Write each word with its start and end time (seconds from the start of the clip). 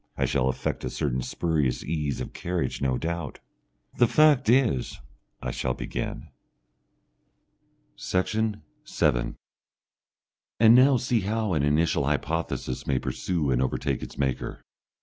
I 0.17 0.25
shall 0.25 0.49
affect 0.49 0.83
a 0.83 0.89
certain 0.89 1.21
spurious 1.21 1.83
ease 1.83 2.21
of 2.21 2.33
carriage 2.33 2.81
no 2.81 2.97
doubt. 2.97 3.39
"The 3.99 4.07
fact 4.07 4.49
is, 4.49 4.97
I 5.43 5.51
shall 5.51 5.75
begin...." 5.75 6.29
Section 7.95 8.63
7 8.83 9.37
And 10.59 10.73
now 10.73 10.97
see 10.97 11.19
how 11.19 11.53
an 11.53 11.61
initial 11.61 12.05
hypothesis 12.05 12.87
may 12.87 12.97
pursue 12.97 13.51
and 13.51 13.61
overtake 13.61 14.01
its 14.01 14.17
maker. 14.17 14.63